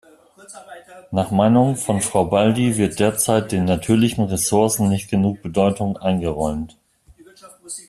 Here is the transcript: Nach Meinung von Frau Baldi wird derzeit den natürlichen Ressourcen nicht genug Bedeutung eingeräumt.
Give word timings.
Nach 1.11 1.29
Meinung 1.29 1.75
von 1.75 2.01
Frau 2.01 2.25
Baldi 2.25 2.75
wird 2.77 2.97
derzeit 2.99 3.51
den 3.51 3.65
natürlichen 3.65 4.23
Ressourcen 4.25 4.89
nicht 4.89 5.11
genug 5.11 5.43
Bedeutung 5.43 5.95
eingeräumt. 5.97 6.75